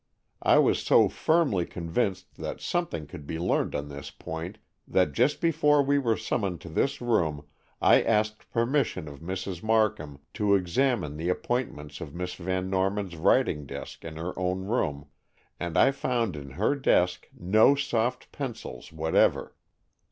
[0.41, 5.39] I was so firmly convinced that something could be learned on this point, that just
[5.39, 7.45] before we were summoned to this room,
[7.83, 9.61] I asked permission of Mrs.
[9.61, 15.05] Markham to examine the appointments of Miss Van Norman's writing desk in her own room,
[15.59, 19.55] and I found in her desk no soft pencils whatever.